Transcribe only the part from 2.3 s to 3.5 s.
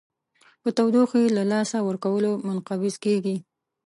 منقبض کیږي.